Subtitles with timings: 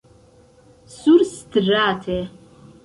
[0.95, 2.19] surstrate